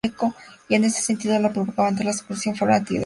En 0.67 0.83
ese 0.83 0.99
sentido, 0.99 1.37
la 1.37 1.53
propaganda 1.53 2.01
y 2.01 2.05
la 2.07 2.13
subversión 2.13 2.55
fueron 2.55 2.55
actividades 2.55 2.57
constantes 2.57 2.65
de 2.65 2.65
la 2.65 2.79
organización. 2.89 2.99